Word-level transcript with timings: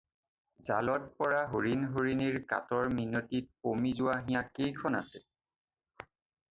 জালত 0.67 1.03
পৰা 1.19 1.41
হৰিণ-হৰিণীৰ 1.51 2.39
কাতৰ 2.55 2.91
মিনতিত 2.97 3.55
পমি 3.69 3.93
যোৱা 4.01 4.19
হিয়া 4.27 4.45
কেইখন 4.59 5.01
আছে? 5.03 5.25